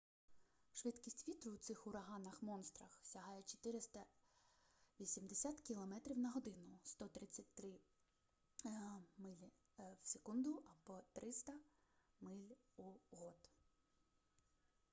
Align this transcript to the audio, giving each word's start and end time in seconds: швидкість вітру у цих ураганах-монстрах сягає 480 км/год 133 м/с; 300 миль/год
швидкість 0.73 1.27
вітру 1.27 1.51
у 1.53 1.57
цих 1.57 1.87
ураганах-монстрах 1.87 2.99
сягає 3.03 3.43
480 3.43 5.61
км/год 5.61 6.47
133 6.83 7.79
м/с; 8.65 10.19
300 11.13 11.53
миль/год 12.21 13.49